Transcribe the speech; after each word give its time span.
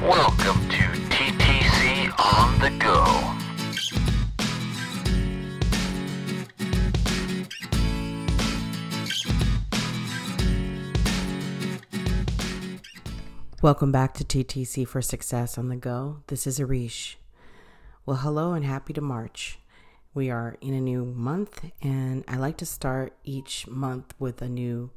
Welcome 0.00 0.68
to 0.68 0.84
TTC 1.10 2.12
on 2.20 2.60
the 2.60 2.70
Go. 2.78 3.34
Welcome 13.60 13.90
back 13.90 14.14
to 14.14 14.24
TTC 14.24 14.86
for 14.86 15.02
Success 15.02 15.58
on 15.58 15.68
the 15.68 15.74
Go. 15.74 16.22
This 16.28 16.46
is 16.46 16.60
Erishe. 16.60 17.16
Well, 18.06 18.18
hello 18.18 18.52
and 18.52 18.64
happy 18.64 18.92
to 18.92 19.00
March. 19.00 19.58
We 20.14 20.30
are 20.30 20.56
in 20.60 20.74
a 20.74 20.80
new 20.80 21.04
month, 21.04 21.72
and 21.82 22.22
I 22.28 22.36
like 22.36 22.56
to 22.58 22.66
start 22.66 23.16
each 23.24 23.66
month 23.66 24.14
with 24.20 24.42
a 24.42 24.48
new 24.48 24.92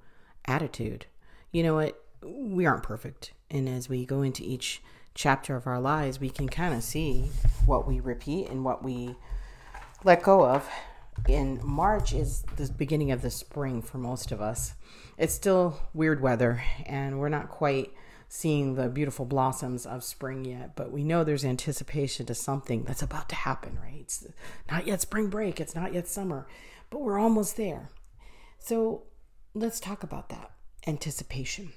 attitude. 0.45 1.07
You 1.51 1.63
know 1.63 1.73
what? 1.73 1.99
We 2.21 2.67
aren't 2.67 2.83
perfect. 2.83 3.33
And 3.51 3.67
as 3.67 3.89
we 3.89 4.05
go 4.05 4.21
into 4.21 4.43
each 4.43 4.81
chapter 5.13 5.57
of 5.57 5.67
our 5.67 5.79
lives, 5.79 6.19
we 6.19 6.29
can 6.29 6.47
kind 6.47 6.73
of 6.73 6.83
see 6.83 7.29
what 7.65 7.85
we 7.85 7.99
repeat 7.99 8.47
and 8.47 8.63
what 8.63 8.83
we 8.83 9.15
let 10.03 10.23
go 10.23 10.45
of. 10.45 10.67
In 11.27 11.59
March 11.61 12.13
is 12.13 12.43
the 12.55 12.71
beginning 12.71 13.11
of 13.11 13.21
the 13.21 13.29
spring 13.29 13.81
for 13.81 13.97
most 13.97 14.31
of 14.31 14.41
us. 14.41 14.73
It's 15.17 15.33
still 15.33 15.81
weird 15.93 16.21
weather, 16.21 16.63
and 16.85 17.19
we're 17.19 17.29
not 17.29 17.49
quite 17.49 17.93
seeing 18.29 18.75
the 18.75 18.87
beautiful 18.87 19.25
blossoms 19.25 19.85
of 19.85 20.05
spring 20.05 20.45
yet, 20.45 20.73
but 20.77 20.89
we 20.89 21.03
know 21.03 21.23
there's 21.23 21.43
anticipation 21.43 22.25
to 22.25 22.33
something 22.33 22.83
that's 22.85 23.01
about 23.01 23.27
to 23.27 23.35
happen, 23.35 23.77
right? 23.83 23.99
It's 23.99 24.25
not 24.71 24.87
yet 24.87 25.01
spring 25.01 25.27
break, 25.27 25.59
it's 25.59 25.75
not 25.75 25.93
yet 25.93 26.07
summer, 26.07 26.47
but 26.89 27.01
we're 27.01 27.19
almost 27.19 27.57
there. 27.57 27.89
So 28.57 29.03
let's 29.53 29.81
talk 29.81 30.01
about 30.01 30.29
that 30.29 30.51
anticipation. 30.87 31.73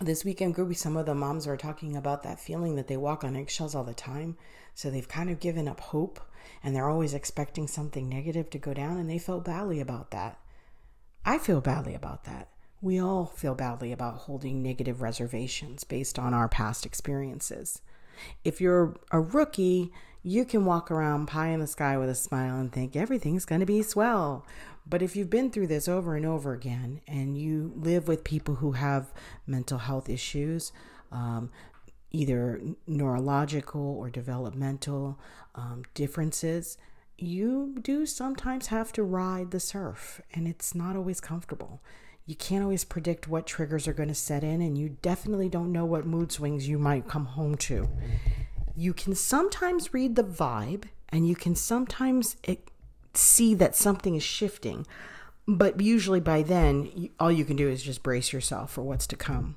This 0.00 0.24
weekend 0.24 0.54
group, 0.54 0.74
some 0.76 0.96
of 0.96 1.06
the 1.06 1.14
moms 1.14 1.46
were 1.46 1.56
talking 1.56 1.96
about 1.96 2.22
that 2.22 2.38
feeling 2.38 2.76
that 2.76 2.86
they 2.86 2.96
walk 2.96 3.24
on 3.24 3.34
eggshells 3.34 3.74
all 3.74 3.84
the 3.84 3.94
time. 3.94 4.36
So 4.74 4.90
they've 4.90 5.08
kind 5.08 5.30
of 5.30 5.40
given 5.40 5.66
up 5.68 5.80
hope 5.80 6.20
and 6.62 6.76
they're 6.76 6.88
always 6.88 7.14
expecting 7.14 7.66
something 7.66 8.08
negative 8.08 8.50
to 8.50 8.58
go 8.58 8.72
down, 8.72 8.98
and 8.98 9.10
they 9.10 9.18
felt 9.18 9.44
badly 9.44 9.80
about 9.80 10.10
that. 10.12 10.38
I 11.24 11.38
feel 11.38 11.60
badly 11.60 11.94
about 11.94 12.24
that 12.24 12.48
we 12.80 13.00
all 13.00 13.26
feel 13.26 13.54
badly 13.54 13.92
about 13.92 14.14
holding 14.14 14.62
negative 14.62 15.00
reservations 15.00 15.84
based 15.84 16.18
on 16.18 16.34
our 16.34 16.48
past 16.48 16.84
experiences. 16.84 17.80
If 18.44 18.60
you're 18.60 18.96
a 19.10 19.20
rookie, 19.20 19.92
you 20.22 20.44
can 20.44 20.64
walk 20.64 20.90
around 20.90 21.26
pie 21.26 21.48
in 21.48 21.60
the 21.60 21.66
sky 21.66 21.96
with 21.96 22.08
a 22.08 22.14
smile 22.14 22.58
and 22.58 22.72
think 22.72 22.96
everything's 22.96 23.44
going 23.44 23.60
to 23.60 23.66
be 23.66 23.82
swell. 23.82 24.46
But 24.88 25.02
if 25.02 25.16
you've 25.16 25.30
been 25.30 25.50
through 25.50 25.66
this 25.66 25.88
over 25.88 26.16
and 26.16 26.24
over 26.24 26.52
again 26.52 27.00
and 27.06 27.36
you 27.36 27.65
live 27.86 28.08
with 28.08 28.24
people 28.24 28.56
who 28.56 28.72
have 28.72 29.12
mental 29.46 29.78
health 29.78 30.08
issues, 30.08 30.72
um, 31.10 31.50
either 32.10 32.60
neurological 32.86 33.86
or 34.00 34.10
developmental 34.10 35.18
um, 35.54 35.82
differences, 35.94 36.76
you 37.18 37.74
do 37.80 38.04
sometimes 38.04 38.66
have 38.66 38.92
to 38.92 39.02
ride 39.02 39.50
the 39.50 39.60
surf, 39.60 40.20
and 40.34 40.46
it's 40.46 40.74
not 40.74 40.96
always 40.96 41.20
comfortable 41.20 41.80
you 42.26 42.34
can't 42.34 42.64
always 42.64 42.84
predict 42.84 43.28
what 43.28 43.46
triggers 43.46 43.86
are 43.86 43.92
going 43.92 44.08
to 44.08 44.14
set 44.14 44.42
in, 44.42 44.60
and 44.60 44.76
you 44.76 44.96
definitely 45.00 45.48
don't 45.48 45.70
know 45.70 45.84
what 45.84 46.04
mood 46.04 46.32
swings 46.32 46.68
you 46.68 46.78
might 46.78 47.08
come 47.08 47.24
home 47.24 47.54
to. 47.54 47.88
You 48.74 48.92
can 48.92 49.14
sometimes 49.14 49.94
read 49.94 50.16
the 50.16 50.24
vibe, 50.24 50.84
and 51.08 51.28
you 51.28 51.36
can 51.36 51.54
sometimes 51.54 52.36
see 53.14 53.54
that 53.54 53.76
something 53.76 54.16
is 54.16 54.24
shifting, 54.24 54.86
but 55.46 55.80
usually 55.80 56.20
by 56.20 56.42
then, 56.42 57.10
all 57.20 57.32
you 57.32 57.44
can 57.44 57.56
do 57.56 57.68
is 57.68 57.82
just 57.82 58.02
brace 58.02 58.32
yourself 58.32 58.72
for 58.72 58.82
what's 58.82 59.06
to 59.08 59.16
come. 59.16 59.56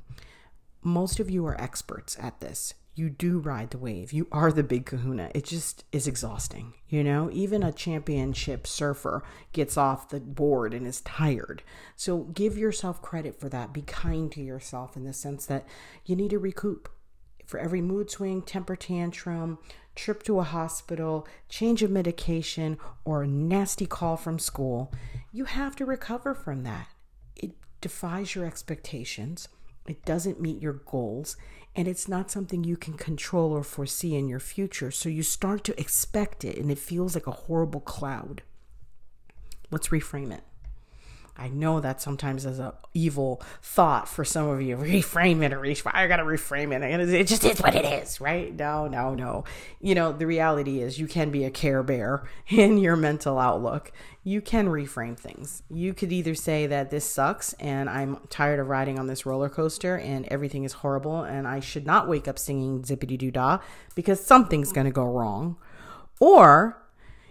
Most 0.82 1.20
of 1.20 1.30
you 1.30 1.46
are 1.46 1.60
experts 1.60 2.18
at 2.20 2.40
this 2.40 2.74
you 3.00 3.10
do 3.10 3.40
ride 3.40 3.70
the 3.70 3.78
wave. 3.78 4.12
You 4.12 4.28
are 4.30 4.52
the 4.52 4.62
big 4.62 4.86
kahuna. 4.86 5.32
It 5.34 5.46
just 5.46 5.86
is 5.94 6.06
exhausting. 6.06 6.74
You 6.90 7.02
know, 7.02 7.30
even 7.32 7.64
a 7.64 7.72
championship 7.72 8.68
surfer 8.68 9.24
gets 9.54 9.78
off 9.78 10.10
the 10.10 10.20
board 10.20 10.74
and 10.74 10.86
is 10.86 11.00
tired. 11.02 11.64
So 11.96 12.24
give 12.24 12.58
yourself 12.58 13.02
credit 13.02 13.40
for 13.40 13.48
that. 13.50 13.74
Be 13.74 13.84
kind 13.84 14.30
to 14.34 14.42
yourself 14.42 14.98
in 14.98 15.06
the 15.06 15.14
sense 15.14 15.46
that 15.46 15.66
you 16.06 16.18
need 16.18 16.32
to 16.32 16.40
recoup. 16.40 16.90
For 17.46 17.58
every 17.58 17.82
mood 17.82 18.12
swing, 18.12 18.42
temper 18.42 18.76
tantrum, 18.76 19.60
trip 20.00 20.24
to 20.24 20.40
a 20.40 20.44
hospital, 20.44 21.28
change 21.50 21.84
of 21.84 21.92
medication, 21.92 22.78
or 23.04 23.24
a 23.24 23.28
nasty 23.28 23.86
call 23.86 24.16
from 24.16 24.40
school, 24.40 24.92
you 25.32 25.46
have 25.46 25.76
to 25.76 25.86
recover 25.86 26.34
from 26.34 26.64
that. 26.64 26.88
It 27.36 27.52
defies 27.82 28.34
your 28.34 28.46
expectations. 28.46 29.50
It 29.88 30.06
doesn't 30.06 30.42
meet 30.42 30.62
your 30.62 30.74
goals 30.74 31.36
and 31.76 31.88
it's 31.88 32.08
not 32.08 32.32
something 32.32 32.64
you 32.64 32.78
can 32.78 32.96
control 32.96 33.52
or 33.52 33.64
foresee 33.64 34.16
in 34.16 34.28
your 34.28 34.40
future. 34.40 34.92
So 34.92 35.10
you 35.10 35.24
start 35.24 35.64
to 35.66 35.80
expect 35.80 36.44
it 36.44 36.58
and 36.58 36.72
it 36.72 36.80
feels 36.80 37.14
like 37.14 37.28
a 37.28 37.32
horrible 37.32 37.82
cloud. 37.82 38.42
Let's 39.70 39.90
reframe 39.90 40.34
it. 40.34 40.44
I 41.40 41.48
know 41.48 41.80
that 41.80 42.02
sometimes 42.02 42.46
is 42.46 42.60
an 42.60 42.74
evil 42.94 43.42
thought 43.62 44.10
for 44.10 44.26
some 44.26 44.50
of 44.50 44.62
you. 44.62 44.76
Reframe 44.90 45.42
it 45.44 45.54
or 45.54 45.60
reframe. 45.60 45.92
I 45.94 46.08
gotta 46.08 46.24
reframe 46.24 46.74
it. 46.76 47.10
It 47.14 47.28
just 47.28 47.46
is 47.46 47.62
what 47.62 47.76
it 47.76 47.86
is, 47.86 48.20
right? 48.20 48.54
No, 48.54 48.88
no, 48.88 49.16
no. 49.16 49.46
You 49.80 49.96
know 49.96 50.12
the 50.12 50.28
reality 50.28 50.82
is 50.82 51.00
you 51.00 51.08
can 51.08 51.32
be 51.32 51.46
a 51.46 51.50
care 51.52 51.82
bear 51.82 52.28
in 52.50 52.78
your 52.78 52.96
mental 52.96 53.40
outlook. 53.40 53.92
You 54.24 54.42
can 54.42 54.68
reframe 54.68 55.18
things. 55.18 55.64
You 55.70 55.94
could 55.94 56.12
either 56.12 56.36
say 56.36 56.68
that 56.68 56.90
this 56.90 57.06
sucks 57.06 57.54
and 57.54 57.90
I'm 57.90 58.18
tired 58.30 58.60
of 58.60 58.68
riding 58.68 59.00
on 59.00 59.08
this 59.08 59.26
roller 59.26 59.50
coaster 59.50 59.98
and 59.98 60.28
everything 60.28 60.66
is 60.66 60.74
horrible 60.74 61.24
and 61.24 61.48
I 61.48 61.62
should 61.62 61.86
not 61.86 62.10
wake 62.10 62.28
up 62.28 62.38
singing 62.38 62.82
zippity 62.84 63.18
doo 63.18 63.32
dah 63.32 63.60
because 63.96 64.24
something's 64.24 64.74
gonna 64.74 64.92
go 64.92 65.06
wrong, 65.06 65.56
or 66.20 66.78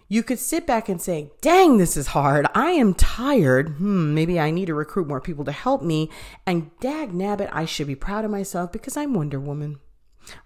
you 0.09 0.23
could 0.23 0.39
sit 0.39 0.67
back 0.67 0.89
and 0.89 1.01
say, 1.01 1.31
dang, 1.43 1.77
this 1.77 1.97
is 1.97 2.09
hard. 2.09 2.47
I 2.55 2.71
am 2.71 2.95
tired. 2.95 3.75
Hmm, 3.75 4.15
maybe 4.15 4.41
I 4.41 4.51
need 4.51 4.67
to 4.67 4.75
recruit 4.75 5.07
more 5.07 5.21
people 5.21 5.45
to 5.45 5.53
help 5.53 5.83
me. 5.83 6.11
And 6.47 6.71
dag 6.81 7.13
nabbit, 7.13 7.51
I 7.53 7.67
should 7.67 7.87
be 7.87 7.95
proud 7.95 8.25
of 8.25 8.31
myself 8.31 8.73
because 8.73 8.97
I'm 8.97 9.13
Wonder 9.13 9.39
Woman. 9.39 9.81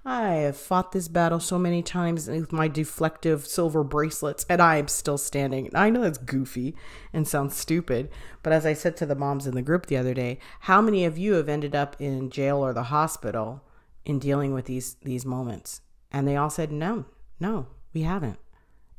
I 0.05 0.31
have 0.35 0.57
fought 0.57 0.93
this 0.93 1.09
battle 1.09 1.41
so 1.41 1.59
many 1.59 1.83
times 1.83 2.29
with 2.29 2.53
my 2.53 2.69
deflective 2.69 3.47
silver 3.47 3.83
bracelets, 3.83 4.47
and 4.49 4.61
I 4.61 4.77
am 4.77 4.89
still 4.89 5.19
standing. 5.19 5.71
I 5.75 5.91
know 5.91 6.03
that's 6.03 6.19
goofy 6.19 6.77
and 7.13 7.27
sounds 7.27 7.57
stupid, 7.57 8.09
but 8.43 8.53
as 8.53 8.65
I 8.65 8.75
said 8.75 8.97
to 8.99 9.07
the 9.07 9.15
moms 9.15 9.47
in 9.47 9.55
the 9.55 9.63
group 9.63 9.87
the 9.87 9.97
other 9.97 10.15
day, 10.15 10.39
how 10.61 10.81
many 10.81 11.05
of 11.05 11.19
you 11.19 11.35
have 11.35 11.49
ended 11.49 11.75
up 11.75 11.97
in 12.01 12.31
jail 12.31 12.59
or 12.59 12.73
the 12.73 12.85
hospital 12.85 13.65
in 14.05 14.19
dealing 14.19 14.55
with 14.55 14.67
these 14.67 14.95
these 15.03 15.27
moments? 15.27 15.81
And 16.13 16.29
they 16.29 16.37
all 16.37 16.51
said, 16.51 16.71
"No, 16.71 17.07
no, 17.41 17.67
we 17.93 18.03
haven't." 18.03 18.39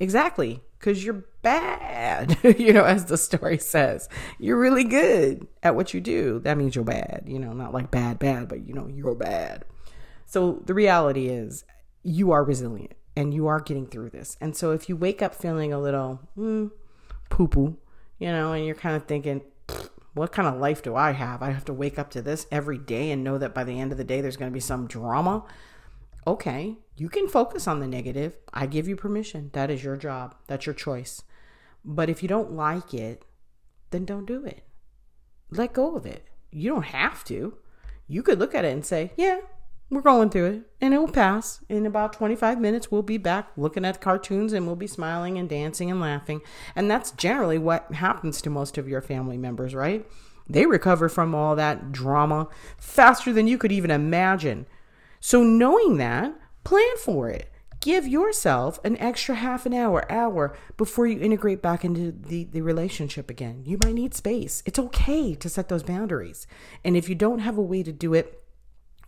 Exactly, 0.03 0.59
because 0.78 1.06
you're 1.06 1.24
bad, 1.41 2.38
you 2.59 2.74
know, 2.74 2.84
as 2.84 3.06
the 3.06 3.18
story 3.18 3.58
says. 3.58 4.09
You're 4.38 4.59
really 4.59 4.84
good 4.84 5.47
at 5.64 5.75
what 5.75 5.94
you 5.94 6.02
do. 6.02 6.40
That 6.40 6.58
means 6.58 6.75
you're 6.75 6.84
bad, 6.84 7.24
you 7.25 7.40
know, 7.40 7.53
not 7.53 7.74
like 7.74 7.90
bad, 7.90 8.19
bad, 8.19 8.50
but 8.50 8.68
you 8.68 8.74
know, 8.74 8.88
you're 8.88 9.16
bad. 9.16 9.64
So 10.25 10.62
the 10.66 10.74
reality 10.74 11.30
is, 11.30 11.64
you 12.03 12.31
are 12.31 12.44
resilient 12.44 12.96
and 13.16 13.34
you 13.34 13.47
are 13.47 13.62
getting 13.62 13.88
through 13.88 14.09
this. 14.09 14.36
And 14.41 14.58
so 14.58 14.72
if 14.72 14.90
you 14.90 14.97
wake 14.97 15.22
up 15.22 15.34
feeling 15.34 15.72
a 15.72 15.80
little 15.80 16.20
mm, 16.38 16.70
poo 17.30 17.47
poo, 17.47 17.78
you 18.20 18.28
know, 18.28 18.52
and 18.52 18.66
you're 18.66 18.75
kind 18.75 18.97
of 18.97 19.06
thinking, 19.06 19.41
what 20.16 20.34
kind 20.34 20.50
of 20.50 20.59
life 20.59 20.84
do 20.84 20.97
I 20.97 21.12
have? 21.12 21.41
I 21.41 21.52
have 21.52 21.64
to 21.66 21.74
wake 21.74 21.97
up 21.97 22.12
to 22.12 22.22
this 22.22 22.46
every 22.52 22.78
day 22.78 23.09
and 23.12 23.24
know 23.24 23.38
that 23.38 23.53
by 23.53 23.64
the 23.64 23.80
end 23.80 23.94
of 23.94 23.97
the 23.97 24.03
day 24.03 24.20
there's 24.20 24.35
going 24.35 24.52
to 24.52 24.53
be 24.53 24.59
some 24.59 24.85
drama 24.85 25.46
okay, 26.25 26.78
you 26.96 27.09
can 27.09 27.28
focus 27.28 27.68
on 27.68 27.80
the 27.80 27.88
negative. 27.88 28.38
I 28.54 28.66
give 28.66 28.88
you 28.88 28.96
permission. 28.96 29.50
That 29.54 29.72
is 29.72 29.84
your 29.84 29.98
job. 29.98 30.36
That's 30.48 30.66
your 30.66 30.76
choice. 30.76 31.24
But 31.84 32.09
if 32.09 32.22
you 32.22 32.30
don't 32.30 32.54
like 32.54 32.94
it, 32.94 33.26
then 33.92 34.06
don't 34.06 34.26
do 34.26 34.46
it. 34.46 34.64
Let 35.50 35.74
go 35.74 35.96
of 35.96 36.06
it. 36.06 36.28
You 36.52 36.70
don't 36.70 36.86
have 36.86 37.24
to. 37.26 37.58
You 38.08 38.24
could 38.24 38.40
look 38.40 38.53
at 38.53 38.66
it 38.66 38.74
and 38.74 38.86
say, 38.86 39.12
yeah, 39.17 39.40
we're 39.90 40.02
going 40.02 40.29
through 40.29 40.46
it 40.46 40.62
and 40.82 40.94
it 40.94 40.97
will 40.97 41.08
pass. 41.08 41.62
In 41.70 41.85
about 41.85 42.14
25 42.14 42.59
minutes, 42.59 42.91
we'll 42.91 43.02
be 43.02 43.17
back 43.17 43.50
looking 43.58 43.85
at 43.85 44.02
cartoons 44.02 44.53
and 44.53 44.66
we'll 44.66 44.76
be 44.76 44.88
smiling 44.88 45.38
and 45.38 45.50
dancing 45.50 45.90
and 45.91 46.00
laughing. 46.00 46.41
And 46.76 46.90
that's 46.90 47.12
generally 47.12 47.58
what 47.58 47.94
happens 47.94 48.41
to 48.41 48.50
most 48.50 48.78
of 48.78 48.88
your 48.88 49.02
family 49.02 49.38
members, 49.38 49.76
right? 49.76 50.06
They 50.47 50.66
recover 50.66 51.09
from 51.09 51.34
all 51.34 51.56
that 51.56 51.91
drama 51.91 52.50
faster 52.78 53.32
than 53.32 53.47
you 53.47 53.58
could 53.58 53.72
even 53.72 53.91
imagine. 53.91 54.66
So, 55.20 55.41
knowing 55.41 55.97
that, 55.97 56.35
plan 56.64 56.98
for 56.98 57.30
it. 57.30 57.50
Give 57.80 58.08
yourself 58.08 58.80
an 58.86 58.98
extra 58.98 59.36
half 59.36 59.66
an 59.66 59.74
hour, 59.74 60.10
hour 60.10 60.56
before 60.78 61.06
you 61.06 61.20
integrate 61.20 61.62
back 61.62 61.84
into 61.84 62.14
the, 62.14 62.46
the 62.46 62.62
relationship 62.62 63.30
again. 63.30 63.64
You 63.66 63.78
might 63.84 63.96
need 63.96 64.14
space. 64.14 64.64
It's 64.66 64.80
okay 64.80 65.36
to 65.36 65.50
set 65.50 65.68
those 65.68 65.84
boundaries. 65.84 66.48
And 66.86 66.96
if 66.96 67.10
you 67.10 67.16
don't 67.16 67.40
have 67.40 67.58
a 67.58 67.62
way 67.62 67.84
to 67.84 67.92
do 67.92 68.14
it, 68.14 68.40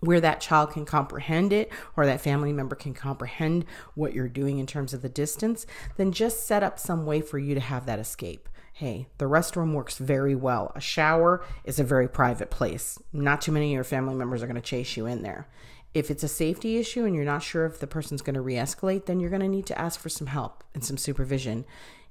where 0.02 0.20
that 0.20 0.42
child 0.42 0.72
can 0.72 0.86
comprehend 0.86 1.54
it 1.54 1.72
or 1.96 2.06
that 2.06 2.22
family 2.22 2.52
member 2.52 2.76
can 2.76 2.94
comprehend 2.94 3.66
what 3.94 4.14
you're 4.14 4.28
doing 4.28 4.60
in 4.60 4.68
terms 4.68 4.94
of 4.94 5.02
the 5.02 5.10
distance, 5.10 5.66
then 5.96 6.12
just 6.12 6.46
set 6.46 6.62
up 6.62 6.78
some 6.78 7.06
way 7.06 7.22
for 7.22 7.40
you 7.40 7.56
to 7.56 7.62
have 7.62 7.86
that 7.86 7.98
escape. 7.98 8.50
Hey, 8.74 9.08
the 9.20 9.26
restroom 9.26 9.72
works 9.72 9.98
very 9.98 10.36
well. 10.36 10.74
A 10.76 10.82
shower 10.82 11.46
is 11.64 11.80
a 11.80 11.84
very 11.84 12.10
private 12.10 12.52
place. 12.52 13.00
Not 13.14 13.40
too 13.40 13.54
many 13.54 13.68
of 13.68 13.74
your 13.74 13.86
family 13.86 14.16
members 14.16 14.44
are 14.44 14.48
going 14.48 14.56
to 14.56 14.62
chase 14.62 14.98
you 14.98 15.06
in 15.06 15.22
there 15.22 15.48
If 15.96 16.12
it's 16.12 16.24
a 16.24 16.28
safety 16.28 16.76
issue 16.76 17.06
and 17.06 17.16
you're 17.16 17.24
not 17.24 17.42
sure 17.42 17.66
if 17.66 17.80
the 17.80 17.88
person's 17.88 18.22
going 18.22 18.34
to 18.34 18.42
re 18.42 18.56
escalate, 18.56 19.06
then 19.06 19.22
you're 19.22 19.30
going 19.30 19.42
to 19.42 19.48
need 19.48 19.66
to 19.68 19.80
ask 19.80 19.98
for 19.98 20.10
some 20.10 20.28
help 20.28 20.62
and 20.74 20.84
some 20.84 20.98
supervision. 20.98 21.64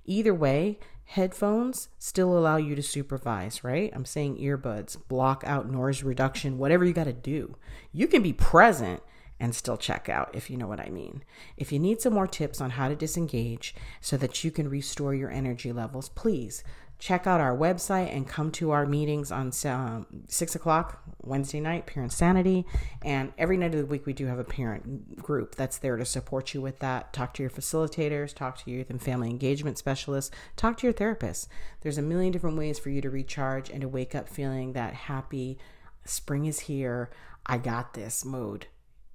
Either 0.07 0.33
way, 0.33 0.79
headphones 1.05 1.91
still 1.99 2.37
allow 2.37 2.57
you 2.57 2.75
to 2.75 2.83
supervise, 2.83 3.63
right? 3.63 3.93
I'm 3.95 4.07
saying 4.07 4.39
earbuds, 4.39 4.97
block 5.07 5.45
out 5.47 5.71
noise 5.71 6.03
reduction, 6.03 6.57
whatever 6.57 6.83
you 6.83 6.95
got 6.95 7.05
to 7.05 7.13
do. 7.13 7.57
You 7.93 8.07
can 8.07 8.23
be 8.23 8.33
present 8.33 9.03
and 9.39 9.55
still 9.55 9.77
check 9.77 10.09
out, 10.09 10.31
if 10.35 10.49
you 10.49 10.57
know 10.57 10.67
what 10.67 10.81
I 10.81 10.89
mean. 10.89 11.23
If 11.59 11.71
you 11.71 11.79
need 11.79 12.01
some 12.01 12.15
more 12.15 12.27
tips 12.27 12.63
on 12.63 12.71
how 12.71 12.89
to 12.89 12.97
disengage 12.97 13.75
so 14.01 14.17
that 14.17 14.45
you 14.45 14.51
can 14.51 14.71
restore 14.71 15.15
your 15.15 15.31
energy 15.31 15.73
levels, 15.73 16.09
please 16.09 16.65
check 17.05 17.27
out 17.27 17.39
our 17.39 17.55
website 17.55 18.11
and 18.17 18.27
come 18.27 18.51
to 18.51 18.71
our 18.71 18.87
meetings 18.87 19.31
on 19.31 19.53
um, 19.67 20.07
six 20.27 20.55
o'clock 20.55 21.03
Wednesday 21.21 21.61
night, 21.61 21.85
Parent 21.85 22.11
Sanity. 22.11 22.65
And 23.03 23.31
every 23.37 23.59
night 23.59 23.75
of 23.75 23.81
the 23.81 23.85
week, 23.85 24.07
we 24.07 24.15
do 24.15 24.25
have 24.25 24.39
a 24.39 24.45
parent 24.45 25.19
group 25.23 25.55
that's 25.55 25.77
there 25.77 25.99
to 25.99 26.07
support 26.07 26.55
you 26.55 26.63
with 26.63 26.79
that. 26.79 27.13
Talk 27.13 27.35
to 27.35 27.43
your 27.43 27.51
facilitators, 27.51 28.33
talk 28.33 28.57
to 28.57 28.71
your 28.71 28.79
youth 28.79 28.89
and 28.89 29.03
family 29.03 29.29
engagement 29.29 29.77
specialists, 29.77 30.35
talk 30.57 30.79
to 30.79 30.87
your 30.87 30.95
therapist. 30.95 31.47
There's 31.83 31.99
a 31.99 32.03
million 32.03 32.33
different 32.33 32.57
ways 32.57 32.79
for 32.79 32.89
you 32.89 33.03
to 33.03 33.11
recharge 33.11 33.69
and 33.69 33.83
to 33.83 33.89
wake 33.89 34.15
up 34.15 34.27
feeling 34.27 34.73
that 34.73 34.95
happy 34.95 35.59
spring 36.07 36.47
is 36.47 36.61
here. 36.61 37.11
I 37.45 37.59
got 37.59 37.93
this 37.93 38.25
mood. 38.25 38.69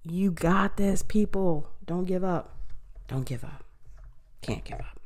You 0.03 0.29
got 0.29 0.77
this, 0.77 1.01
people. 1.01 1.71
Don't 1.87 2.05
give 2.05 2.23
up. 2.23 2.55
Don't 3.07 3.25
give 3.25 3.43
up. 3.43 3.63
Can't 4.43 4.63
give 4.63 4.79
up. 4.79 4.98